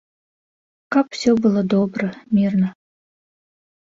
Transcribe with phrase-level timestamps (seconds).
[0.93, 2.67] Каб усё было добра, мірна.